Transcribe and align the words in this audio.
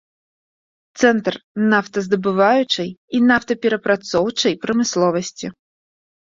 Цэнтр 1.01 1.33
нафтаздабываючай 1.73 2.89
і 3.19 3.21
нафтаперапрацоўчай 3.33 4.53
прамысловасці. 4.65 5.47